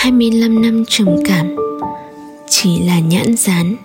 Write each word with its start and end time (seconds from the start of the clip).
25 0.00 0.62
năm 0.62 0.84
trầm 0.88 1.08
cảm 1.24 1.56
chỉ 2.48 2.82
là 2.82 2.98
nhãn 2.98 3.36
dán. 3.36 3.76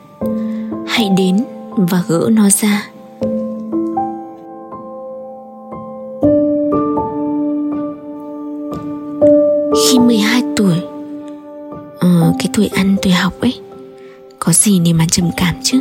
Hãy 0.88 1.10
đến 1.18 1.44
và 1.78 2.04
gỡ 2.08 2.30
nó 2.32 2.50
ra. 2.50 2.90
Khi 9.74 10.00
12 10.00 10.44
tuổi 10.56 10.80
ờ, 12.00 12.34
cái 12.40 12.48
tuổi 12.54 12.68
ăn 12.68 12.96
tuổi 13.02 13.14
học 13.14 13.34
ấy 13.42 13.60
có 14.40 14.54
gì 14.54 14.80
để 14.80 14.94
mà 14.94 15.06
trầm 15.12 15.30
cảm 15.38 15.56
chứ? 15.64 15.80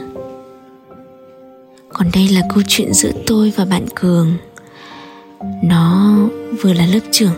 Còn 1.88 2.10
đây 2.14 2.28
là 2.28 2.40
câu 2.54 2.62
chuyện 2.68 2.94
giữa 2.94 3.12
tôi 3.26 3.52
và 3.56 3.64
bạn 3.64 3.86
cường. 3.94 4.32
Nó 5.64 6.16
vừa 6.62 6.72
là 6.72 6.86
lớp 6.86 7.00
trưởng 7.10 7.34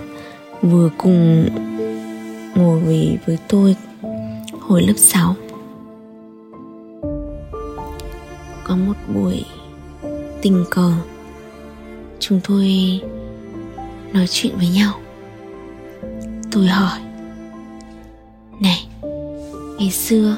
vừa 0.63 0.91
cùng 0.99 1.49
ngồi 2.57 2.81
với, 2.81 3.19
với 3.27 3.39
tôi 3.49 3.77
hồi 4.61 4.83
lớp 4.83 4.95
6 4.97 5.37
có 8.65 8.77
một 8.77 8.95
buổi 9.15 9.45
tình 10.43 10.65
cờ 10.71 10.93
chúng 12.21 12.41
tôi 12.49 13.01
nói 14.13 14.27
chuyện 14.31 14.57
với 14.57 14.69
nhau. 14.69 14.93
Tôi 16.53 16.67
hỏi 16.67 16.99
này 18.61 18.87
ngày 19.79 19.91
xưa 19.91 20.37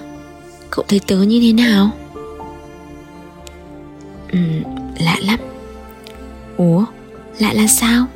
cậu 0.71 0.85
thấy 0.89 1.01
tớ 1.07 1.17
như 1.17 1.41
thế 1.41 1.53
nào? 1.53 1.91
Ừ 4.33 4.39
lạ 5.01 5.17
lắm. 5.21 5.39
Ủa 6.57 6.85
lạ 7.39 7.53
là 7.53 7.67
sao? 7.67 8.07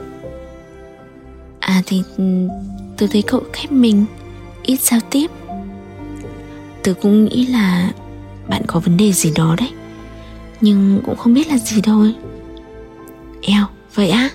À 1.61 1.83
thì 1.87 2.03
tớ 3.03 3.09
thấy 3.11 3.23
cậu 3.23 3.43
khép 3.53 3.73
mình. 3.73 4.05
Ít 4.63 4.81
giao 4.81 5.01
tiếp. 5.11 5.31
Tớ 6.83 6.95
cũng 7.03 7.25
nghĩ 7.25 7.47
là 7.47 7.91
bạn 8.49 8.63
có 8.67 8.81
vấn 8.81 8.97
đề 8.97 9.13
gì 9.13 9.33
đó 9.35 9.57
đấy. 9.59 9.71
Nhưng 10.61 11.01
cũng 11.05 11.17
không 11.17 11.35
biết 11.35 11.49
là 11.49 11.59
gì 11.59 11.81
thôi 11.83 12.15
eo 13.43 13.67
vậy 13.95 14.11
á? 14.11 14.31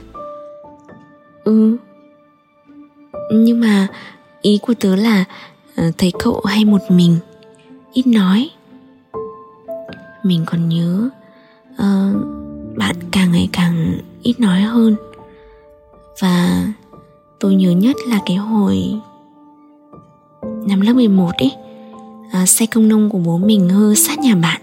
Ừ. 1.43 1.77
Nhưng 3.33 3.59
mà 3.59 3.87
ý 4.41 4.59
của 4.61 4.73
tớ 4.79 4.95
là 4.95 5.25
ờ, 5.75 5.91
thấy 5.97 6.11
cậu 6.19 6.41
hay 6.45 6.65
một 6.65 6.81
mình. 6.89 7.17
Ít 7.93 8.07
nói. 8.07 8.49
Mình 10.23 10.43
còn 10.45 10.69
nhớ 10.69 11.09
uh, 11.73 12.15
bạn 12.77 12.95
càng 13.11 13.31
ngày 13.31 13.49
càng 13.51 13.97
ít 14.23 14.39
nói 14.39 14.61
hơn. 14.61 14.95
Và 16.19 16.65
tôi 17.39 17.55
nhớ 17.55 17.71
nhất 17.71 17.95
là 18.07 18.19
cái 18.25 18.35
hồi 18.35 18.77
năm 20.67 20.81
lớp 20.81 20.93
11 20.93 21.31
ấy 21.37 21.51
à, 22.31 22.45
xe 22.45 22.65
công 22.65 22.87
nông 22.87 23.09
của 23.09 23.17
bố 23.17 23.37
mình 23.37 23.69
hư 23.69 23.95
sát 23.95 24.19
nhà 24.19 24.35
bạn. 24.35 24.61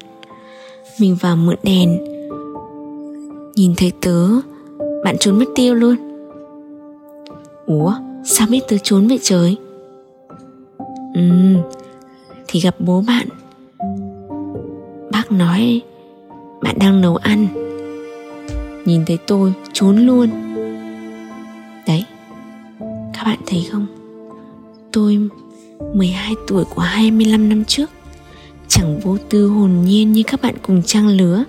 Mình 1.01 1.17
vào 1.21 1.37
mượn 1.37 1.57
đèn 1.63 2.05
nhìn 3.57 3.75
thấy 3.77 3.93
tớ 4.01 4.29
bạn 5.05 5.17
trốn 5.21 5.39
mất 5.39 5.45
tiêu 5.55 5.75
luôn. 5.75 5.97
Ủa 7.67 7.95
sao 8.25 8.47
biết 8.51 8.61
tớ 8.69 8.77
trốn 8.83 9.09
vậy 9.09 9.19
trời? 9.23 9.57
Ừ 11.15 11.21
thì 12.49 12.61
gặp 12.61 12.75
bố 12.79 13.05
bạn. 13.07 13.27
Bác 15.13 15.33
nói 15.33 15.83
bạn 16.63 16.77
đang 16.79 17.01
nấu 17.01 17.17
ăn. 17.17 17.47
Nhìn 18.85 19.05
thấy 19.07 19.19
tôi 19.27 19.53
trốn 19.73 19.97
luôn 19.97 20.31
các 23.25 23.31
bạn 23.31 23.39
thấy 23.47 23.69
không? 23.73 23.87
Tôi 24.93 25.29
12 25.95 26.35
tuổi 26.49 26.65
của 26.65 26.83
25 26.83 27.49
năm 27.49 27.65
trước, 27.65 27.91
chẳng 28.69 29.01
vô 29.01 29.17
tư 29.31 29.47
hồn 29.47 29.83
nhiên 29.85 30.13
như 30.13 30.23
các 30.27 30.43
bạn 30.43 30.55
cùng 30.63 30.83
trang 30.83 31.09
lứa. 31.09 31.45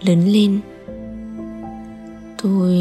Lớn 0.00 0.32
lên, 0.32 0.60
tôi 2.42 2.78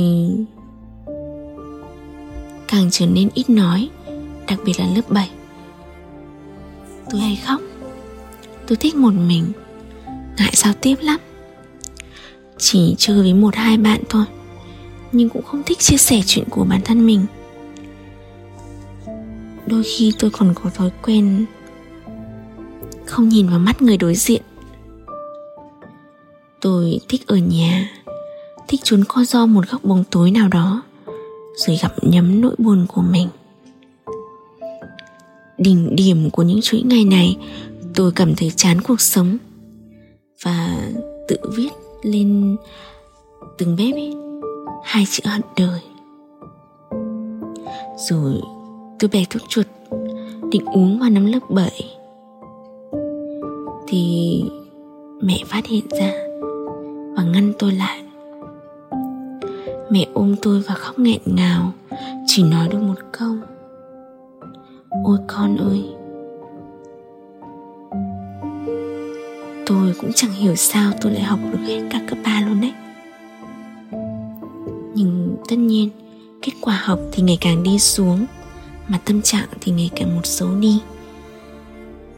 càng 2.68 2.88
trở 2.92 3.06
nên 3.06 3.30
ít 3.34 3.50
nói, 3.50 3.90
đặc 4.48 4.60
biệt 4.66 4.80
là 4.80 4.86
lớp 4.96 5.10
7 5.10 5.30
tôi 7.12 7.22
hay 7.22 7.42
khóc. 7.46 7.62
Tôi 8.68 8.76
thích 8.78 8.96
một 8.96 9.14
mình. 9.14 9.52
Ngại 10.38 10.52
giao 10.54 10.74
tiếp 10.82 10.96
lắm. 11.02 11.20
Chỉ 12.58 12.96
chơi 12.98 13.22
với 13.22 13.34
một 13.34 13.56
hai 13.56 13.78
bạn 13.78 14.02
thôi 14.10 14.26
nhưng 15.12 15.30
cũng 15.30 15.44
không 15.44 15.64
thích 15.66 15.80
chia 15.80 15.98
sẻ 15.98 16.22
chuyện 16.26 16.46
của 16.50 16.64
bản 16.64 16.82
thân 16.86 17.06
mình. 17.06 17.26
Đôi 19.66 19.84
khi 19.84 20.14
tôi 20.20 20.32
còn 20.32 20.54
có 20.64 20.70
thói 20.70 20.92
quen 21.02 21.46
không 23.06 23.30
nhìn 23.30 23.50
vào 23.50 23.60
mắt 23.60 23.82
người 23.82 23.98
đối 23.98 24.16
diện. 24.16 24.42
Tôi 26.62 27.00
thích 27.10 27.28
ở 27.28 27.38
nhà, 27.38 27.90
thích 28.68 28.82
trốn 28.84 29.04
co 29.08 29.24
do 29.24 29.46
một 29.46 29.70
góc 29.70 29.84
bóng 29.84 30.04
tối 30.12 30.32
nào 30.32 30.48
đó, 30.48 30.84
rồi 31.56 31.78
gặp 31.82 31.94
nhấm 32.02 32.42
nỗi 32.42 32.56
buồn 32.58 32.86
của 32.88 33.02
mình. 33.02 33.28
Đỉnh 35.58 35.96
điểm 35.96 36.30
của 36.30 36.44
những 36.44 36.62
chuỗi 36.62 36.82
ngày 36.82 37.06
này, 37.06 37.38
tôi 37.96 38.12
cảm 38.12 38.36
thấy 38.36 38.52
chán 38.56 38.82
cuộc 38.82 39.02
sống 39.02 39.38
và 40.44 40.90
tự 41.28 41.38
viết 41.56 41.70
lên 42.04 42.58
từng 43.58 43.76
bếp 43.76 43.94
ấy 43.94 44.31
hai 44.84 45.04
chữ 45.10 45.24
hận 45.26 45.42
đời. 45.58 45.82
Rồi 47.98 48.42
tôi 49.00 49.10
bè 49.14 49.24
thuốc 49.30 49.42
chuột, 49.50 49.66
định 50.52 50.66
uống 50.66 51.00
vào 51.00 51.10
năm 51.10 51.26
lớp 51.26 51.40
7 51.50 51.72
thì 53.88 54.44
mẹ 55.22 55.38
phát 55.46 55.66
hiện 55.66 55.86
ra 56.00 56.12
và 57.16 57.24
ngăn 57.24 57.54
tôi 57.60 57.72
lại. 57.72 58.04
Mẹ 59.90 60.08
ôm 60.14 60.36
tôi 60.42 60.62
và 60.68 60.76
khóc 60.76 61.00
nghẹn 61.00 61.22
ngào, 61.26 61.72
chỉ 62.28 62.44
nói 62.44 62.68
được 62.68 62.82
một 62.82 63.00
câu. 63.12 63.36
Ôi 65.04 65.18
con 65.28 65.58
ơi, 65.58 65.84
tôi 69.66 69.94
cũng 70.02 70.12
chẳng 70.16 70.32
hiểu 70.32 70.56
sao 70.56 70.92
tôi 71.02 71.12
lại 71.12 71.24
học 71.24 71.40
được 71.52 71.60
hết 71.68 71.82
cả 71.90 72.02
cấp 72.10 72.18
ba 72.26 72.42
luôn 72.48 72.62
đấy 72.62 72.74
tất 75.52 75.58
nhiên 75.58 75.90
kết 76.42 76.52
quả 76.62 76.82
học 76.84 77.00
thì 77.12 77.24
ngày 77.24 77.38
càng 77.42 77.64
đi 77.64 77.80
xuống 77.80 78.26
mà 78.88 79.00
tâm 79.06 79.22
trạng 79.22 79.48
thì 79.62 79.72
ngày 79.72 79.90
càng 79.96 80.16
một 80.16 80.26
xấu 80.26 80.56
đi. 80.56 80.80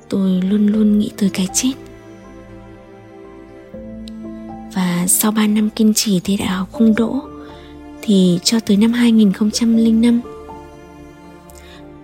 Tôi 0.10 0.42
luôn 0.42 0.68
luôn 0.68 1.00
nghĩ 1.00 1.12
tới 1.18 1.30
cái 1.34 1.48
chết. 1.54 1.74
Và 4.74 5.06
sau 5.08 5.32
3 5.32 5.48
năm 5.48 5.70
kiên 5.70 5.94
trì 5.94 6.20
thi 6.20 6.38
đại 6.38 6.48
học 6.48 6.70
không 6.72 6.96
đỗ 6.96 7.20
thì 8.02 8.40
cho 8.44 8.60
tới 8.60 8.78
năm 8.78 8.94
2005 8.94 10.22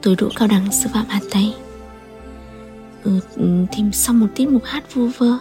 tôi 0.02 0.16
đỗ 0.16 0.30
cao 0.36 0.48
đẳng 0.48 0.72
sư 0.72 0.90
phạm 0.94 1.06
Hà 1.10 1.20
Tây. 1.32 1.54
Ừ, 3.04 3.20
thì 3.72 3.84
sau 3.94 4.16
một 4.16 4.28
tiết 4.36 4.50
mục 4.50 4.64
hát 4.66 4.94
vu 4.94 5.08
vơ 5.18 5.38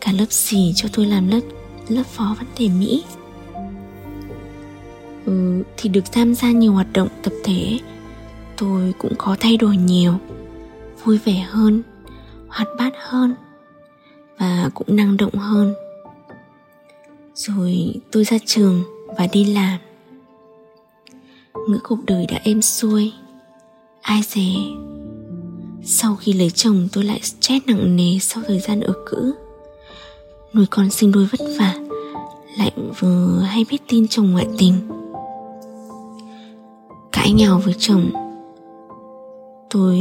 cả 0.00 0.12
lớp 0.12 0.26
xì 0.30 0.72
cho 0.76 0.88
tôi 0.92 1.06
làm 1.06 1.28
lớp 1.28 1.40
lớp 1.88 2.04
phó 2.06 2.36
vấn 2.38 2.46
đề 2.58 2.68
Mỹ 2.68 3.04
ừ, 5.26 5.62
thì 5.76 5.88
được 5.88 6.12
tham 6.12 6.34
gia 6.34 6.50
nhiều 6.50 6.72
hoạt 6.72 6.92
động 6.92 7.08
tập 7.22 7.32
thể. 7.44 7.78
Tôi 8.56 8.94
cũng 8.98 9.12
có 9.18 9.36
thay 9.40 9.56
đổi 9.56 9.76
nhiều 9.76 10.14
vui 11.04 11.18
vẻ 11.18 11.46
hơn 11.48 11.82
hoạt 12.48 12.68
bát 12.78 12.92
hơn 12.98 13.34
và 14.38 14.70
cũng 14.74 14.96
năng 14.96 15.16
động 15.16 15.34
hơn. 15.34 15.74
Rồi 17.34 17.94
tôi 18.12 18.24
ra 18.24 18.38
trường 18.46 18.82
và 19.18 19.26
đi 19.32 19.44
làm. 19.44 19.78
Ngữ 21.68 21.78
cuộc 21.82 21.98
đời 22.06 22.26
đã 22.28 22.40
êm 22.44 22.62
xuôi 22.62 23.12
ai 24.00 24.20
dè. 24.22 24.46
Sau 25.84 26.16
khi 26.16 26.32
lấy 26.32 26.50
chồng 26.50 26.88
tôi 26.92 27.04
lại 27.04 27.20
stress 27.22 27.66
nặng 27.66 27.96
nề 27.96 28.18
sau 28.20 28.42
thời 28.46 28.60
gian 28.60 28.80
ở 28.80 28.92
cữ. 29.06 29.34
Nuôi 30.54 30.66
con 30.70 30.90
sinh 30.90 31.12
đôi 31.12 31.26
vất 31.26 31.40
vả 31.58 31.74
lại 32.58 32.72
vừa 33.00 33.40
hay 33.40 33.64
biết 33.70 33.82
tin 33.88 34.08
chồng 34.08 34.32
ngoại 34.32 34.46
tình 34.58 35.03
cãi 37.24 37.32
nhau 37.32 37.60
với 37.64 37.74
chồng. 37.78 38.10
Tôi 39.70 39.98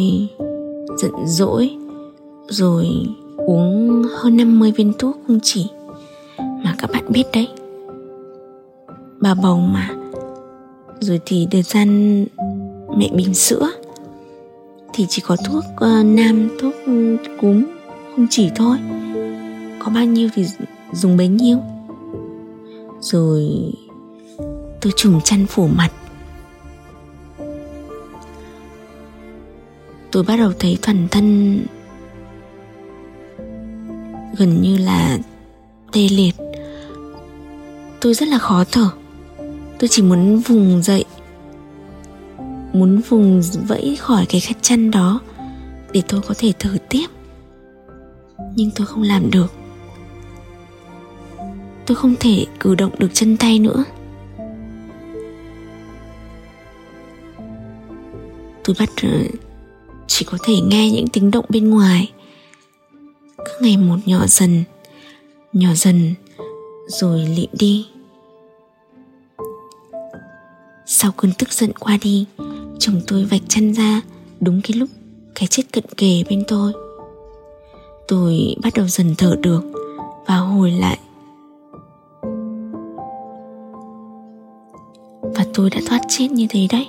giận 0.98 1.12
dỗi 1.26 1.78
rồi 2.48 2.88
uống 3.38 4.04
hơn 4.04 4.38
50 4.38 4.72
viên 4.72 4.94
thuốc 5.00 5.18
không 5.28 5.40
chỉ 5.44 5.70
mà 6.38 6.76
các 6.78 6.92
bạn 6.92 7.04
biết 7.10 7.24
đấy. 7.34 7.48
Bà 9.20 9.34
bầu 9.34 9.60
mà. 9.60 9.90
Rồi 11.00 11.20
thì 11.26 11.48
thời 11.52 11.62
gian 11.62 12.26
mẹ 12.98 13.10
bình 13.16 13.34
sữa. 13.34 13.70
Thì 14.94 15.06
chỉ 15.10 15.22
có 15.26 15.36
thuốc 15.46 15.64
uh, 15.76 16.06
nam 16.06 16.50
thuốc 16.62 16.74
cúm 17.42 17.64
không 18.16 18.28
chỉ 18.30 18.50
thôi. 18.56 18.78
Có 19.80 19.92
bao 19.96 20.06
nhiêu 20.06 20.30
thì 20.36 20.46
dùng 20.94 21.18
bấy 21.18 21.28
nhiêu. 21.28 21.58
Rồi 23.00 23.50
tôi 24.82 24.94
trùng 24.96 25.22
chăn 25.24 25.46
phủ 25.46 25.68
mặt. 25.68 25.90
Tôi 30.14 30.24
bắt 30.24 30.38
đầu 30.38 30.52
thấy 30.60 30.78
toàn 30.82 31.08
thân 31.12 31.60
gần 34.38 34.62
như 34.62 34.78
là 34.78 35.18
tê 35.92 36.08
liệt. 36.12 36.36
Tôi 38.00 38.14
rất 38.14 38.28
là 38.28 38.38
khó 38.38 38.64
thở. 38.72 38.90
Tôi 39.80 39.88
chỉ 39.88 40.02
muốn 40.02 40.40
vùng 40.40 40.82
dậy, 40.84 41.06
muốn 42.74 43.02
vùng 43.10 43.42
vẫy 43.68 43.98
khỏi 44.00 44.26
cái 44.30 44.42
khát 44.42 44.58
chăn 44.62 44.92
đó 44.92 45.20
để 45.92 46.02
tôi 46.08 46.22
có 46.28 46.36
thể 46.38 46.54
thở 46.60 46.78
tiếp. 46.90 47.08
Nhưng 48.56 48.72
tôi 48.76 48.88
không 48.88 49.04
làm 49.04 49.32
được. 49.32 49.54
Tôi 51.86 51.96
không 51.96 52.16
thể 52.20 52.46
cử 52.60 52.76
động 52.76 52.92
được 52.98 53.10
chân 53.14 53.38
tay 53.38 53.60
nữa. 53.60 53.84
Tôi 58.64 58.76
bắt 58.80 58.90
ờ, 59.04 59.10
chỉ 60.08 60.26
có 60.26 60.38
thể 60.44 60.54
nghe 60.62 60.92
những 60.92 61.08
tiếng 61.08 61.32
động 61.32 61.46
bên 61.50 61.70
ngoài. 61.70 62.12
Cứ 63.38 63.52
ngày 63.62 63.78
một 63.78 63.98
nhỏ 64.06 64.28
dần 64.28 64.64
nhỏ 65.54 65.70
dần, 65.76 66.14
rồi 66.88 67.20
lịm 67.20 67.50
đi. 67.54 67.88
Sau 70.86 71.12
cơn 71.12 71.32
tức 71.40 71.54
giận 71.54 71.72
qua 71.80 71.98
đi, 72.02 72.26
chồng 72.80 73.02
tôi 73.08 73.26
vạch 73.26 73.42
chân 73.48 73.74
ra 73.74 74.02
đúng 74.40 74.62
cái 74.64 74.78
lúc 74.78 74.90
cái 75.36 75.48
chết 75.48 75.64
cận 75.72 75.84
kề 75.98 76.24
bên 76.30 76.44
tôi. 76.48 76.74
Tôi 78.08 78.56
bắt 78.64 78.74
đầu 78.76 78.88
dần 78.88 79.16
thở 79.18 79.36
được 79.42 79.64
và 80.26 80.38
hồi 80.38 80.72
lại. 80.72 81.00
Và 85.22 85.46
tôi 85.54 85.70
đã 85.70 85.82
thoát 85.88 86.02
chết 86.10 86.32
như 86.32 86.48
thế 86.50 86.68
đấy 86.72 86.88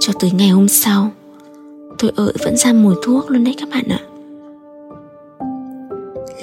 cho 0.00 0.12
tới 0.20 0.30
ngày 0.30 0.48
hôm 0.48 0.68
sau, 0.68 1.10
tôi 1.98 2.12
ợ 2.16 2.32
vẫn 2.44 2.56
ra 2.56 2.72
mùi 2.72 2.94
thuốc 3.04 3.30
luôn 3.30 3.44
đấy 3.44 3.54
các 3.58 3.68
bạn 3.68 3.84
ạ. 3.88 4.00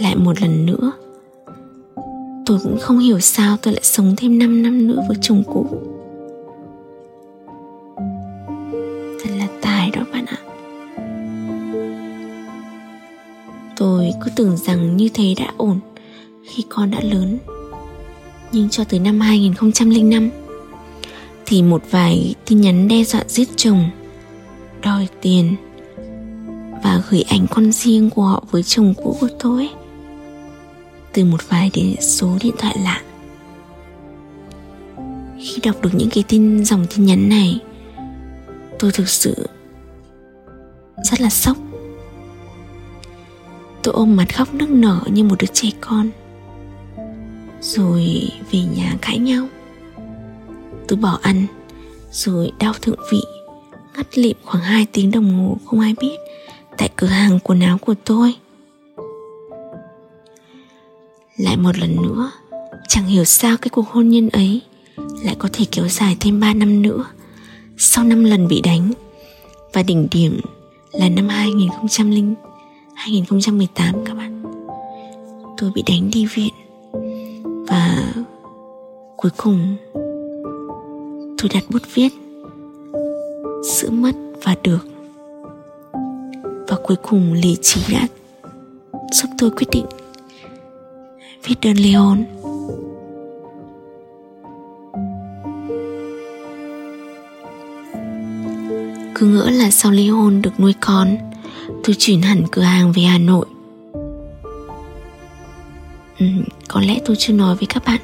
Lại 0.01 0.15
một 0.15 0.41
lần 0.41 0.65
nữa, 0.65 0.91
tôi 2.45 2.59
cũng 2.63 2.77
không 2.79 2.99
hiểu 2.99 3.19
sao 3.19 3.57
tôi 3.61 3.73
lại 3.73 3.83
sống 3.83 4.13
thêm 4.17 4.39
5 4.39 4.63
năm 4.63 4.87
nữa 4.87 5.01
với 5.07 5.17
chồng 5.21 5.43
cũ. 5.45 5.65
Thật 9.23 9.29
là 9.37 9.47
tài 9.61 9.91
đó 9.91 10.01
bạn 10.13 10.25
ạ. 10.25 10.37
Tôi 13.77 14.11
cứ 14.25 14.31
tưởng 14.35 14.57
rằng 14.57 14.97
như 14.97 15.09
thế 15.13 15.33
đã 15.37 15.51
ổn 15.57 15.79
khi 16.43 16.63
con 16.69 16.91
đã 16.91 16.99
lớn. 17.01 17.37
Nhưng 18.51 18.69
cho 18.69 18.83
tới 18.83 18.99
năm 18.99 19.19
2005 19.19 20.29
thì 21.45 21.61
một 21.63 21.83
vài 21.91 22.35
tin 22.47 22.61
nhắn 22.61 22.87
đe 22.87 23.03
dọa 23.03 23.23
giết 23.27 23.49
chồng, 23.55 23.89
đòi 24.81 25.07
tiền 25.21 25.55
và 26.83 27.03
gửi 27.09 27.21
ảnh 27.21 27.45
con 27.49 27.71
riêng 27.71 28.09
của 28.09 28.23
họ 28.23 28.43
với 28.51 28.63
chồng 28.63 28.93
cũ 28.97 29.17
của 29.21 29.29
tôi. 29.39 29.69
Từ 31.13 31.25
một 31.25 31.49
vài 31.49 31.71
đến 31.73 31.95
số 32.01 32.37
điện 32.41 32.53
thoại 32.57 32.77
lạ. 32.83 33.01
Khi 35.39 35.59
đọc 35.63 35.81
được 35.81 35.89
những 35.93 36.09
cái 36.09 36.23
tin, 36.27 36.65
dòng 36.65 36.85
tin 36.95 37.05
nhắn 37.05 37.29
này, 37.29 37.59
tôi 38.79 38.91
thực 38.91 39.09
sự 39.09 39.47
rất 41.03 41.21
là 41.21 41.29
sốc. 41.29 41.57
Tôi 43.83 43.93
ôm 43.93 44.15
mặt 44.15 44.35
khóc 44.35 44.53
nức 44.53 44.69
nở 44.69 45.01
như 45.05 45.23
một 45.23 45.35
đứa 45.39 45.47
trẻ 45.53 45.69
con. 45.81 46.09
Rồi 47.61 48.29
về 48.51 48.59
nhà 48.75 48.97
cãi 49.01 49.19
nhau. 49.19 49.47
Tôi 50.87 50.99
bỏ 50.99 51.19
ăn 51.21 51.45
rồi 52.11 52.51
đau 52.59 52.73
thượng 52.81 52.99
vị. 53.11 53.21
Ngất 53.97 54.17
lịm 54.17 54.37
khoảng 54.43 54.63
2 54.63 54.87
tiếng 54.91 55.11
đồng 55.11 55.33
hồ, 55.33 55.57
không 55.65 55.79
ai 55.79 55.95
biết. 56.01 56.17
Tại 56.77 56.89
cửa 56.95 57.07
hàng 57.07 57.39
quần 57.39 57.59
áo 57.59 57.77
của 57.77 57.93
tôi. 58.05 58.35
Lại 61.37 61.57
một 61.57 61.77
lần 61.77 61.95
nữa, 62.01 62.31
chẳng 62.87 63.05
hiểu 63.05 63.23
sao 63.23 63.57
cái 63.57 63.69
cuộc 63.69 63.89
hôn 63.89 64.09
nhân 64.09 64.29
ấy 64.29 64.61
lại 65.23 65.35
có 65.39 65.49
thể 65.53 65.65
kéo 65.71 65.87
dài 65.87 66.17
thêm 66.19 66.39
3 66.39 66.53
năm 66.53 66.81
nữa. 66.81 67.05
Sau 67.77 68.03
5 68.03 68.23
lần 68.23 68.47
bị 68.47 68.61
đánh, 68.61 68.91
và 69.73 69.83
đỉnh 69.83 70.07
điểm 70.11 70.41
là 70.91 71.09
năm 71.09 71.29
2000 71.29 72.35
2018 72.95 74.05
các 74.05 74.13
bạn. 74.13 74.43
Tôi 75.57 75.71
bị 75.75 75.83
đánh 75.87 76.09
đi 76.13 76.25
viện, 76.25 76.53
và 77.67 78.13
cuối 79.17 79.31
cùng 79.37 79.75
tôi 81.37 81.49
đặt 81.53 81.63
bút 81.69 81.81
viết 81.93 82.09
sự 83.63 83.91
mất 83.91 84.15
và 84.43 84.55
được. 84.63 84.87
Và 86.67 86.77
cuối 86.83 86.97
cùng 87.01 87.33
lý 87.33 87.57
trí 87.61 87.81
đã 87.93 88.07
giúp 89.11 89.27
tôi 89.37 89.49
quyết 89.49 89.67
định 89.71 89.85
viết 91.43 91.55
đơn 91.61 91.77
ly 91.77 91.93
hôn 91.93 92.25
cứ 99.15 99.27
ngỡ 99.27 99.49
là 99.49 99.71
sau 99.71 99.91
ly 99.91 100.09
hôn 100.09 100.41
được 100.41 100.59
nuôi 100.59 100.73
con 100.79 101.17
tôi 101.83 101.95
chuyển 101.99 102.21
hẳn 102.21 102.43
cửa 102.51 102.61
hàng 102.61 102.91
về 102.91 103.03
hà 103.03 103.17
nội. 103.17 103.45
Ừ, 106.19 106.25
có 106.67 106.81
lẽ 106.81 106.99
tôi 107.05 107.15
chưa 107.19 107.33
nói 107.33 107.55
với 107.55 107.67
các 107.67 107.83
bạn. 107.85 108.01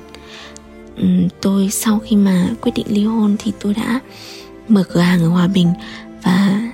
Ừ, 0.97 1.05
tôi 1.41 1.69
sau 1.71 1.99
khi 1.99 2.15
mà 2.15 2.49
quyết 2.61 2.71
định 2.75 2.85
ly 2.89 3.03
hôn 3.03 3.35
thì 3.39 3.51
tôi 3.59 3.73
đã 3.73 3.99
mở 4.67 4.83
cửa 4.83 4.99
hàng 4.99 5.21
ở 5.21 5.27
hòa 5.27 5.47
bình 5.47 5.73
và 6.23 6.69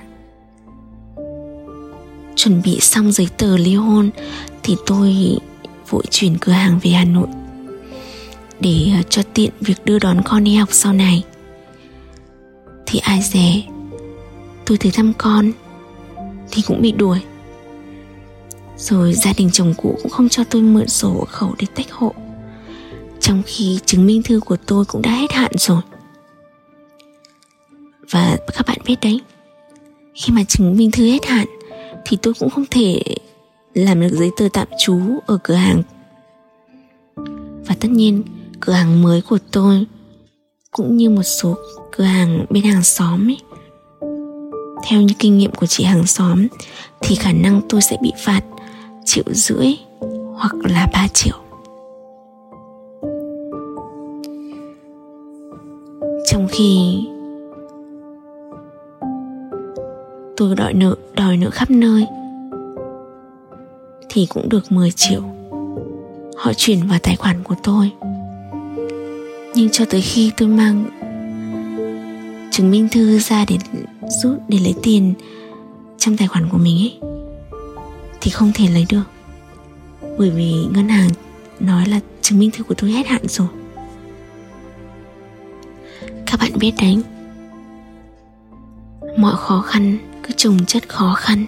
chuẩn 2.36 2.62
bị 2.62 2.80
xong 2.80 3.12
giấy 3.12 3.28
tờ 3.38 3.56
ly 3.56 3.74
hôn 3.74 4.10
thì 4.62 4.76
tôi 4.86 5.36
vội 5.88 6.02
chuyển 6.10 6.38
cửa 6.38 6.52
hàng 6.52 6.78
về 6.82 6.90
hà 6.90 7.04
nội 7.04 7.28
để 8.60 8.92
ờ, 8.96 9.02
cho 9.10 9.22
tiện 9.34 9.50
việc 9.60 9.84
đưa 9.84 9.98
đón 9.98 10.22
con 10.24 10.44
đi 10.44 10.56
học 10.56 10.68
sau 10.72 10.92
này. 10.92 11.24
Thì 12.86 12.98
ai 12.98 13.22
dè, 13.22 13.62
tôi 14.66 14.78
tới 14.78 14.92
thăm 14.92 15.12
con 15.18 15.52
thì 16.50 16.62
cũng 16.62 16.82
bị 16.82 16.92
đuổi. 16.92 17.18
Rồi 18.76 19.12
gia 19.12 19.32
đình 19.36 19.50
chồng 19.52 19.74
cũ 19.76 19.98
cũng 20.02 20.12
không 20.12 20.28
cho 20.28 20.44
tôi 20.44 20.62
mượn 20.62 20.88
sổ 20.88 21.08
hộ 21.08 21.24
khẩu 21.24 21.54
để 21.58 21.66
tách 21.74 21.92
hộ 21.92 22.14
trong 23.20 23.42
khi 23.46 23.78
chứng 23.86 24.06
minh 24.06 24.22
thư 24.22 24.40
của 24.40 24.56
tôi 24.66 24.84
cũng 24.84 25.02
đã 25.02 25.10
hết 25.10 25.32
hạn 25.32 25.52
rồi. 25.58 25.80
Và 28.10 28.38
các 28.54 28.66
bạn 28.66 28.78
biết 28.86 28.96
đấy, 29.02 29.20
khi 30.14 30.32
mà 30.32 30.44
chứng 30.44 30.76
minh 30.76 30.90
thư 30.90 31.04
hết 31.04 31.26
hạn, 31.26 31.46
thì 32.04 32.18
tôi 32.22 32.34
cũng 32.34 32.50
không 32.50 32.64
thể 32.70 33.02
làm 33.74 34.00
được 34.00 34.12
giấy 34.12 34.30
tờ 34.36 34.48
tạm 34.52 34.68
trú 34.78 35.00
ở 35.26 35.38
cửa 35.42 35.54
hàng. 35.54 35.82
Và 37.66 37.74
tất 37.80 37.88
nhiên, 37.90 38.22
cửa 38.60 38.72
hàng 38.72 39.02
mới 39.02 39.22
của 39.22 39.38
tôi, 39.50 39.86
cũng 40.70 40.96
như 40.96 41.10
một 41.10 41.22
số 41.22 41.58
cửa 41.92 42.04
hàng 42.04 42.46
bên 42.50 42.64
hàng 42.64 42.82
xóm 42.82 43.30
ấy, 43.30 43.38
theo 44.86 45.00
như 45.00 45.14
kinh 45.18 45.38
nghiệm 45.38 45.50
của 45.50 45.66
chị 45.66 45.84
hàng 45.84 46.06
xóm, 46.06 46.46
thì 47.00 47.14
khả 47.14 47.32
năng 47.32 47.60
tôi 47.68 47.82
sẽ 47.82 47.96
bị 48.02 48.12
phạt 48.24 48.40
triệu 49.04 49.24
rưỡi 49.26 49.74
hoặc 50.34 50.54
là 50.62 50.86
3 50.92 51.08
triệu. 51.08 51.39
Khi 56.50 57.00
tôi 60.36 60.54
đòi 60.56 60.74
nợ 60.74 60.94
đòi 61.16 61.36
nợ 61.36 61.50
khắp 61.50 61.70
nơi 61.70 62.06
thì 64.08 64.26
cũng 64.26 64.48
được 64.48 64.72
10 64.72 64.90
triệu. 64.90 65.22
Họ 66.36 66.52
chuyển 66.56 66.86
vào 66.88 66.98
tài 67.02 67.16
khoản 67.16 67.42
của 67.42 67.54
tôi. 67.62 67.92
Nhưng 69.54 69.68
cho 69.72 69.84
tới 69.90 70.00
khi 70.00 70.30
tôi 70.36 70.48
mang 70.48 70.84
chứng 72.50 72.70
minh 72.70 72.88
thư 72.92 73.18
ra 73.18 73.44
để 73.48 73.56
rút, 74.22 74.38
để 74.48 74.58
lấy 74.58 74.74
tiền 74.82 75.14
trong 75.98 76.16
tài 76.16 76.28
khoản 76.28 76.48
của 76.48 76.58
mình 76.58 76.76
ấy, 76.76 76.98
thì 78.20 78.30
không 78.30 78.52
thể 78.54 78.68
lấy 78.68 78.86
được. 78.88 79.04
Bởi 80.18 80.30
vì 80.30 80.54
ngân 80.74 80.88
hàng 80.88 81.10
nói 81.60 81.86
là 81.86 82.00
chứng 82.22 82.38
minh 82.38 82.50
thư 82.50 82.64
của 82.64 82.74
tôi 82.74 82.90
hết 82.90 83.06
hạn 83.06 83.22
rồi 83.28 83.48
các 86.30 86.40
bạn 86.40 86.52
biết 86.58 86.72
đấy. 86.80 87.02
Mọi 89.16 89.36
khó 89.36 89.60
khăn 89.60 89.98
cứ 90.22 90.34
trồng 90.36 90.58
chất 90.66 90.88
khó 90.88 91.14
khăn. 91.14 91.46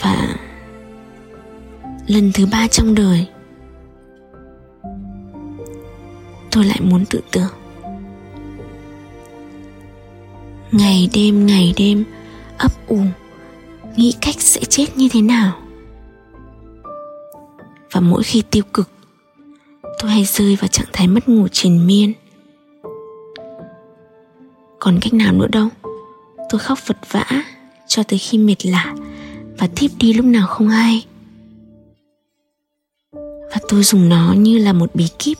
Và 0.00 0.36
lần 2.06 2.30
thứ 2.34 2.46
ba 2.52 2.66
trong 2.68 2.94
đời, 2.94 3.26
tôi 6.50 6.64
lại 6.64 6.80
muốn 6.80 7.04
tự 7.10 7.20
tưởng. 7.32 7.52
Ngày 10.72 11.10
đêm 11.14 11.46
ngày 11.46 11.74
đêm, 11.76 12.04
ấp 12.58 12.72
ủ, 12.86 13.04
nghĩ 13.96 14.14
cách 14.20 14.36
sẽ 14.38 14.60
chết 14.68 14.96
như 14.96 15.08
thế 15.12 15.22
nào. 15.22 15.52
Và 17.92 18.00
mỗi 18.00 18.22
khi 18.22 18.42
tiêu 18.50 18.62
cực 18.72 18.88
tôi 20.02 20.10
hay 20.10 20.24
rơi 20.24 20.56
vào 20.56 20.68
trạng 20.68 20.86
thái 20.92 21.08
mất 21.08 21.28
ngủ 21.28 21.48
triền 21.48 21.86
miên 21.86 22.12
còn 24.78 24.98
cách 25.00 25.14
nào 25.14 25.32
nữa 25.32 25.48
đâu 25.52 25.68
tôi 26.50 26.58
khóc 26.58 26.78
vật 26.86 26.98
vã 27.10 27.24
cho 27.86 28.02
tới 28.02 28.18
khi 28.18 28.38
mệt 28.38 28.66
lạ 28.66 28.94
và 29.58 29.68
thiếp 29.76 29.90
đi 29.98 30.12
lúc 30.12 30.24
nào 30.24 30.46
không 30.46 30.68
hay 30.68 31.06
và 33.52 33.56
tôi 33.68 33.82
dùng 33.82 34.08
nó 34.08 34.32
như 34.32 34.58
là 34.58 34.72
một 34.72 34.94
bí 34.94 35.08
kíp 35.18 35.38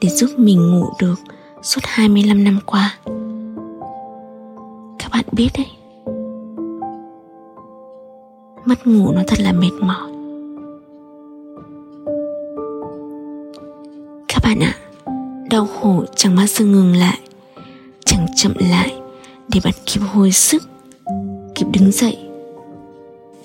để 0.00 0.08
giúp 0.08 0.30
mình 0.36 0.70
ngủ 0.70 0.86
được 0.98 1.14
suốt 1.62 1.80
25 1.84 2.44
năm 2.44 2.58
qua. 2.66 2.98
Các 4.98 5.10
bạn 5.12 5.24
biết 5.32 5.48
đấy, 5.58 5.66
mất 8.64 8.86
ngủ 8.86 9.12
nó 9.12 9.22
thật 9.26 9.40
là 9.40 9.52
mệt 9.52 9.72
mỏi. 9.80 10.15
Bạn 14.46 14.60
ạ, 14.60 14.74
đau 15.50 15.66
khổ 15.66 16.04
chẳng 16.16 16.36
bao 16.36 16.46
giờ 16.46 16.64
ngừng 16.64 16.96
lại, 16.96 17.18
chẳng 18.04 18.26
chậm 18.36 18.52
lại 18.70 18.92
để 19.48 19.60
bạn 19.64 19.74
kịp 19.86 20.00
hồi 20.00 20.32
sức, 20.32 20.62
kịp 21.54 21.66
đứng 21.72 21.92
dậy. 21.92 22.18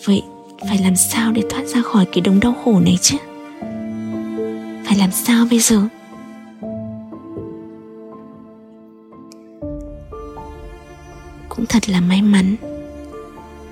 Vậy 0.06 0.22
phải 0.68 0.78
làm 0.78 0.96
sao 0.96 1.32
để 1.32 1.42
thoát 1.50 1.68
ra 1.68 1.82
khỏi 1.82 2.06
cái 2.12 2.22
đống 2.22 2.40
đau 2.40 2.56
khổ 2.66 2.80
này 2.80 2.98
chứ? 3.02 3.18
Phải 4.86 4.98
làm 4.98 5.12
sao 5.12 5.46
bây 5.50 5.60
giờ? 5.60 5.82
cũng 11.50 11.66
thật 11.66 11.90
là 11.90 12.02
may 12.02 12.22
mắn 12.22 12.56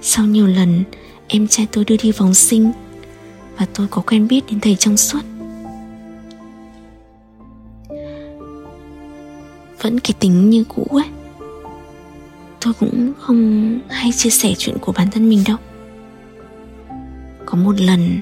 sau 0.02 0.26
nhiều 0.26 0.48
lần 0.48 0.84
em 1.28 1.48
trai 1.48 1.68
tôi 1.72 1.86
đưa 1.86 1.96
đi 1.98 2.12
vòng 2.12 2.34
sinh 2.34 2.72
và 3.58 3.66
tôi 3.76 3.88
có 3.92 4.02
quen 4.02 4.28
biết 4.28 4.42
đến 4.50 4.60
thầy 4.60 4.76
trong 4.76 4.98
suốt 4.98 5.20
vẫn 9.82 10.00
cái 10.00 10.14
tính 10.20 10.50
như 10.50 10.64
cũ 10.64 10.88
ấy. 10.92 11.08
Tôi 12.62 12.74
cũng 12.80 13.14
không 13.20 13.80
hay 13.90 14.12
chia 14.12 14.30
sẻ 14.30 14.54
chuyện 14.58 14.78
của 14.82 14.92
bản 14.92 15.12
thân 15.12 15.30
mình 15.30 15.44
đâu. 15.48 15.58
Có 17.46 17.58
một 17.58 17.80
lần, 17.80 18.20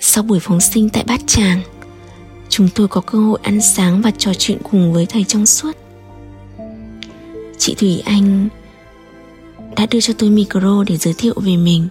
sau 0.00 0.24
buổi 0.24 0.40
phóng 0.40 0.60
sinh 0.60 0.88
tại 0.88 1.04
bát 1.06 1.20
tràng, 1.26 1.60
chúng 2.48 2.68
tôi 2.74 2.88
có 2.88 3.00
cơ 3.00 3.18
hội 3.18 3.38
ăn 3.42 3.60
sáng 3.60 4.02
và 4.02 4.10
trò 4.10 4.34
chuyện 4.34 4.58
cùng 4.70 4.92
với 4.92 5.06
thầy 5.06 5.24
trong 5.24 5.46
suốt. 5.46 5.76
Chị 7.58 7.74
Thủy 7.74 8.02
Anh 8.04 8.48
đã 9.76 9.86
đưa 9.90 10.00
cho 10.00 10.14
tôi 10.18 10.30
micro 10.30 10.84
để 10.86 10.96
giới 10.96 11.14
thiệu 11.18 11.34
về 11.36 11.56
mình. 11.56 11.88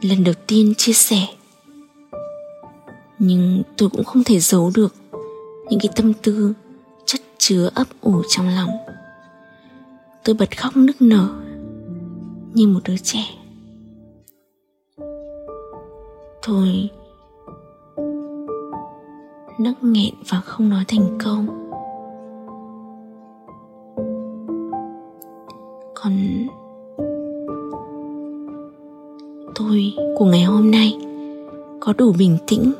Lần 0.00 0.24
đầu 0.24 0.34
tiên 0.46 0.74
chia 0.74 0.92
sẻ. 0.92 1.26
Nhưng 3.18 3.62
tôi 3.76 3.88
cũng 3.88 4.04
không 4.04 4.24
thể 4.24 4.40
giấu 4.40 4.72
được 4.74 4.94
Những 5.70 5.80
cái 5.80 5.90
tâm 5.96 6.12
tư 6.12 6.54
chứa 7.44 7.70
ấp 7.74 7.86
ủ 8.00 8.22
trong 8.28 8.48
lòng. 8.48 8.70
Tôi 10.24 10.36
bật 10.38 10.58
khóc 10.58 10.76
nức 10.76 11.02
nở, 11.02 11.28
Như 12.54 12.66
một 12.66 12.80
đứa 12.84 12.96
trẻ. 13.02 13.24
Tôi 16.46 16.90
nấc 19.58 19.82
nghẹn 19.82 20.14
và 20.28 20.40
không 20.40 20.68
nói 20.68 20.84
thành 20.88 21.18
câu. 21.18 21.38
Còn 25.94 26.46
tôi 29.54 29.92
của 30.18 30.24
ngày 30.24 30.44
hôm 30.44 30.70
nay 30.70 30.98
có 31.80 31.92
đủ 31.98 32.12
bình 32.18 32.38
tĩnh 32.46 32.72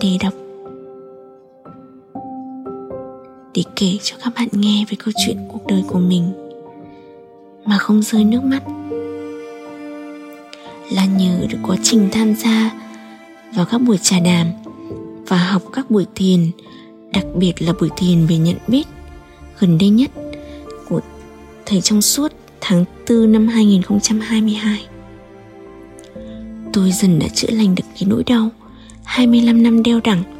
để 0.00 0.18
đọc 0.22 0.32
kể 3.80 3.98
cho 4.02 4.16
các 4.24 4.32
bạn 4.36 4.48
nghe 4.52 4.84
về 4.90 4.96
câu 5.04 5.14
chuyện 5.26 5.36
cuộc 5.48 5.66
đời 5.68 5.82
của 5.88 5.98
mình, 5.98 6.32
mà 7.64 7.78
không 7.78 8.02
rơi 8.02 8.24
nước 8.24 8.44
mắt 8.44 8.62
là 10.92 11.04
nhờ 11.04 11.46
được 11.50 11.58
quá 11.62 11.76
trình 11.82 12.08
tham 12.12 12.34
gia 12.34 12.70
vào 13.54 13.66
các 13.70 13.78
buổi 13.78 13.98
trà 14.02 14.20
đàm 14.20 14.46
và 15.26 15.36
học 15.36 15.62
các 15.72 15.90
buổi 15.90 16.06
thiền, 16.14 16.50
đặc 17.12 17.24
biệt 17.34 17.62
là 17.62 17.72
buổi 17.80 17.88
thiền 17.96 18.26
về 18.26 18.36
nhận 18.36 18.56
biết 18.68 18.84
gần 19.58 19.78
đây 19.78 19.88
nhất 19.88 20.10
của 20.88 21.00
thầy 21.66 21.80
trong 21.80 22.02
suốt 22.02 22.32
tháng 22.60 22.84
4 23.10 23.32
năm 23.32 23.48
2022. 23.48 24.86
Tôi 26.72 26.92
dần 26.92 27.18
đã 27.18 27.28
chữa 27.28 27.50
lành 27.50 27.74
được 27.74 27.84
cái 27.94 28.08
nỗi 28.08 28.24
đau 28.26 28.48
25 29.04 29.62
năm 29.62 29.82
đeo 29.82 30.00
đẳng 30.04 30.39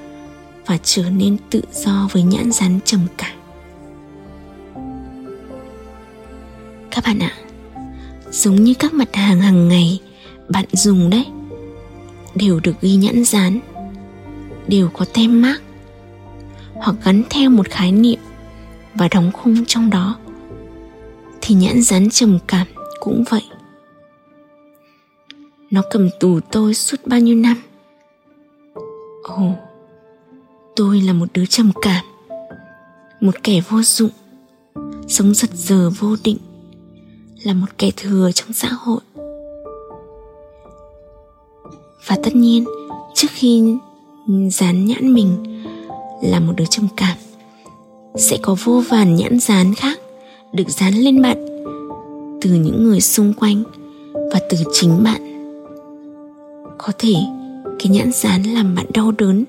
và 0.70 0.78
trở 0.82 1.10
nên 1.10 1.36
tự 1.50 1.62
do 1.72 2.08
với 2.12 2.22
nhãn 2.22 2.52
rắn 2.52 2.78
trầm 2.84 3.00
cảm. 3.16 3.36
Các 6.90 7.04
bạn 7.04 7.18
ạ, 7.18 7.32
giống 8.30 8.54
như 8.54 8.74
các 8.74 8.94
mặt 8.94 9.16
hàng 9.16 9.40
hàng 9.40 9.68
ngày 9.68 10.00
bạn 10.48 10.64
dùng 10.72 11.10
đấy, 11.10 11.26
đều 12.34 12.60
được 12.60 12.80
ghi 12.80 12.96
nhãn 12.96 13.24
dán, 13.24 13.60
đều 14.68 14.88
có 14.88 15.04
tem 15.14 15.42
mác 15.42 15.62
hoặc 16.74 16.96
gắn 17.04 17.22
theo 17.30 17.50
một 17.50 17.68
khái 17.68 17.92
niệm 17.92 18.18
và 18.94 19.08
đóng 19.08 19.32
khung 19.32 19.64
trong 19.64 19.90
đó 19.90 20.16
thì 21.40 21.54
nhãn 21.54 21.82
dán 21.82 22.10
trầm 22.10 22.38
cảm 22.46 22.66
cũng 23.00 23.24
vậy 23.30 23.44
nó 25.70 25.82
cầm 25.90 26.08
tù 26.20 26.40
tôi 26.52 26.74
suốt 26.74 26.96
bao 27.06 27.20
nhiêu 27.20 27.36
năm 27.36 27.56
ồ 29.22 29.69
tôi 30.76 31.00
là 31.00 31.12
một 31.12 31.26
đứa 31.34 31.46
trầm 31.46 31.70
cảm, 31.82 32.04
một 33.20 33.34
kẻ 33.42 33.60
vô 33.68 33.82
dụng, 33.82 34.10
sống 35.08 35.34
giật 35.34 35.50
giờ 35.54 35.90
vô 35.98 36.16
định, 36.24 36.38
là 37.42 37.54
một 37.54 37.66
kẻ 37.78 37.90
thừa 37.96 38.30
trong 38.34 38.52
xã 38.52 38.68
hội. 38.68 39.00
Và 42.06 42.16
tất 42.22 42.36
nhiên, 42.36 42.64
trước 43.14 43.28
khi 43.30 43.76
dán 44.50 44.84
nhãn 44.86 45.14
mình 45.14 45.62
là 46.22 46.40
một 46.40 46.52
đứa 46.56 46.64
trầm 46.70 46.88
cảm, 46.96 47.16
sẽ 48.16 48.38
có 48.42 48.56
vô 48.64 48.82
vàn 48.88 49.16
nhãn 49.16 49.40
dán 49.40 49.74
khác 49.74 49.98
được 50.52 50.68
dán 50.68 50.94
lên 50.94 51.22
bạn 51.22 51.46
từ 52.40 52.50
những 52.50 52.84
người 52.84 53.00
xung 53.00 53.32
quanh 53.32 53.62
và 54.12 54.40
từ 54.50 54.56
chính 54.72 55.02
bạn. 55.02 55.22
Có 56.78 56.92
thể 56.98 57.14
cái 57.78 57.88
nhãn 57.88 58.12
dán 58.12 58.42
làm 58.42 58.74
bạn 58.74 58.86
đau 58.94 59.12
đớn 59.18 59.44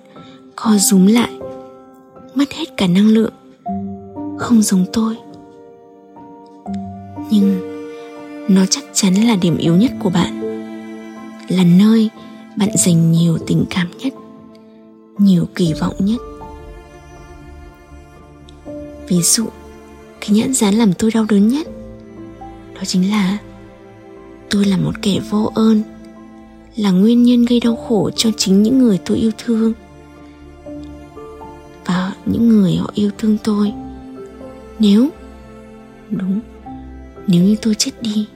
co 0.64 0.78
rúm 0.78 1.06
lại. 1.06 1.32
Mất 2.36 2.52
hết 2.52 2.78
cả 2.78 2.88
năng 2.88 3.08
lượng. 3.08 3.34
Không 4.38 4.62
giống 4.62 4.86
tôi. 4.94 5.16
Nhưng 7.32 7.60
nó 8.50 8.66
chắc 8.66 8.84
chắn 8.94 9.14
là 9.14 9.36
điểm 9.36 9.58
yếu 9.58 9.76
nhất 9.76 9.92
của 10.00 10.10
bạn. 10.10 10.42
Là 11.50 11.64
nơi 11.64 12.10
bạn 12.56 12.70
dành 12.78 13.12
nhiều 13.12 13.38
tình 13.48 13.66
cảm 13.70 13.88
nhất, 13.98 14.14
nhiều 15.18 15.46
kỳ 15.56 15.74
vọng 15.74 15.96
nhất. 16.00 16.22
Ví 19.08 19.22
dụ, 19.22 19.46
cái 20.22 20.30
nhãn 20.30 20.54
dán 20.54 20.76
làm 20.76 20.94
tôi 20.94 21.12
đau 21.14 21.26
đớn 21.30 21.48
nhất, 21.48 21.68
đó 22.76 22.82
chính 22.86 23.12
là 23.12 23.38
tôi 24.50 24.66
là 24.66 24.78
một 24.78 25.02
kẻ 25.02 25.20
vô 25.30 25.52
ơn, 25.56 25.82
là 26.76 26.92
nguyên 26.92 27.24
nhân 27.24 27.46
gây 27.46 27.60
đau 27.60 27.76
khổ 27.76 28.10
cho 28.16 28.30
chính 28.38 28.64
những 28.64 28.80
người 28.80 29.00
tôi 29.06 29.18
yêu 29.18 29.32
thương 29.38 29.74
người 32.72 32.80
họ 32.80 32.92
yêu 32.94 33.12
thương 33.18 33.38
tôi. 33.44 33.74
Nếu, 34.80 35.10
đúng, 36.10 36.40
nếu 37.28 37.44
như 37.44 37.56
tôi 37.62 37.76
chết 37.76 37.92
đi, 38.02 38.28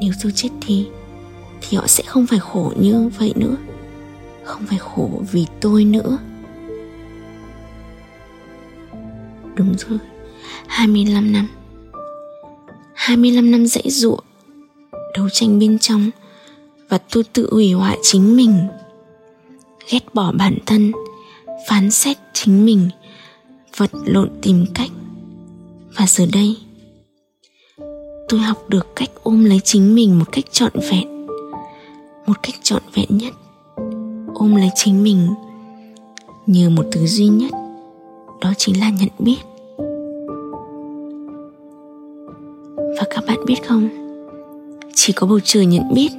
nếu 0.00 0.12
tôi 0.22 0.32
chết 0.34 0.48
đi, 0.66 0.88
thì 1.60 1.76
họ 1.76 1.86
sẽ 1.86 2.04
không 2.06 2.26
phải 2.26 2.38
khổ 2.38 2.72
như 2.80 3.10
vậy 3.18 3.32
nữa. 3.36 3.56
Không 4.44 4.66
phải 4.66 4.78
khổ 4.78 5.22
vì 5.32 5.46
tôi 5.60 5.84
nữa. 5.84 6.18
Đúng 9.54 9.74
rồi 9.78 9.98
25 10.66 11.32
năm. 11.32 11.48
25 12.94 13.50
năm 13.50 13.66
dãy 13.66 13.84
ruộng, 13.90 14.20
Đấu 15.14 15.28
tranh 15.32 15.58
bên 15.58 15.78
trong, 15.78 16.10
Và 16.88 16.98
tôi 16.98 17.24
tự 17.32 17.48
hủy 17.52 17.72
hoại 17.72 17.98
chính 18.02 18.36
mình. 18.36 18.58
Ghét 19.90 20.14
bỏ 20.14 20.32
bản 20.32 20.58
thân. 20.66 20.92
Phán 21.66 21.90
xét 21.90 22.16
chính 22.32 22.64
mình, 22.64 22.88
Vật 23.76 23.90
lộn 24.06 24.30
tìm 24.42 24.64
cách. 24.74 24.90
Và 25.96 26.06
giờ 26.08 26.24
đây, 26.32 26.56
Tôi 28.28 28.40
học 28.40 28.58
được 28.68 28.86
cách 28.96 29.10
ôm 29.22 29.44
lấy 29.44 29.60
chính 29.64 29.94
mình 29.94 30.18
một 30.18 30.32
cách 30.32 30.44
trọn 30.50 30.72
vẹn. 30.90 31.26
Một 32.26 32.42
cách 32.42 32.54
trọn 32.62 32.82
vẹn 32.94 33.06
nhất, 33.10 33.34
Ôm 34.34 34.56
lấy 34.56 34.70
chính 34.74 35.02
mình 35.02 35.28
Nhờ 36.46 36.70
một 36.70 36.86
thứ 36.92 37.06
duy 37.06 37.26
nhất, 37.26 37.52
Đó 38.40 38.52
chính 38.58 38.80
là 38.80 38.90
nhận 38.90 39.08
biết. 39.18 39.38
Và 42.76 43.04
các 43.10 43.24
bạn 43.26 43.38
biết 43.46 43.68
không, 43.68 43.88
chỉ 44.94 45.12
có 45.12 45.26
bầu 45.26 45.40
trời 45.44 45.66
nhận 45.66 45.94
biết 45.94 46.10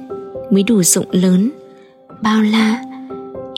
mới 0.50 0.62
đủ 0.62 0.82
rộng 0.82 1.06
lớn, 1.10 1.50
bao 2.22 2.42
la 2.42 2.89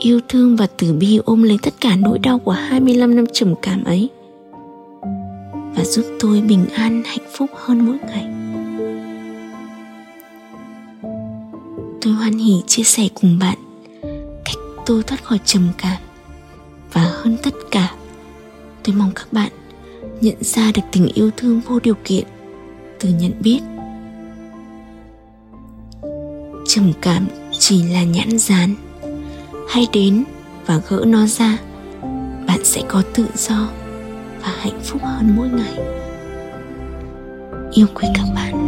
yêu 0.03 0.19
thương 0.29 0.55
và 0.55 0.67
từ 0.77 0.93
bi 0.93 1.19
ôm 1.25 1.43
lấy 1.43 1.57
tất 1.61 1.73
cả 1.81 1.95
nỗi 1.95 2.19
đau 2.19 2.39
của 2.39 2.51
25 2.51 3.15
năm 3.15 3.25
trầm 3.33 3.53
cảm 3.61 3.83
ấy. 3.83 4.09
Và 5.75 5.83
giúp 5.83 6.05
tôi 6.19 6.41
bình 6.41 6.65
an, 6.75 7.03
hạnh 7.05 7.25
phúc 7.37 7.49
hơn 7.55 7.85
mỗi 7.85 7.97
ngày. 8.07 8.25
Tôi 12.01 12.13
hoan 12.13 12.33
hỉ 12.33 12.53
chia 12.67 12.83
sẻ 12.83 13.07
cùng 13.21 13.39
bạn 13.39 13.57
cách 14.45 14.57
tôi 14.85 15.03
thoát 15.03 15.23
khỏi 15.23 15.39
trầm 15.45 15.67
cảm. 15.77 16.01
Và 16.93 17.01
hơn 17.01 17.37
tất 17.43 17.53
cả, 17.71 17.95
tôi 18.83 18.95
mong 18.95 19.11
các 19.15 19.33
bạn 19.33 19.51
nhận 20.21 20.35
ra 20.39 20.71
được 20.75 20.83
tình 20.91 21.07
yêu 21.13 21.29
thương 21.37 21.61
vô 21.67 21.79
điều 21.83 21.95
kiện 22.05 22.23
từ 22.99 23.09
nhận 23.09 23.31
biết. 23.39 23.59
Trầm 26.67 26.93
cảm 27.01 27.27
chỉ 27.59 27.83
là 27.83 28.03
nhãn 28.03 28.39
dán 28.39 28.75
hãy 29.69 29.87
đến 29.93 30.23
và 30.65 30.81
gỡ 30.89 31.03
nó 31.07 31.25
ra. 31.25 31.57
Bạn 32.47 32.59
sẽ 32.63 32.81
có 32.87 33.03
tự 33.13 33.25
do 33.35 33.67
và 34.41 34.53
hạnh 34.59 34.79
phúc 34.83 35.01
hơn 35.03 35.33
mỗi 35.35 35.49
ngày. 35.49 35.85
Yêu 37.71 37.87
quý 37.93 38.07
các 38.15 38.25
bạn. 38.35 38.62